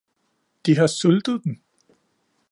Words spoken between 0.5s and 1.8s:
De har sultet den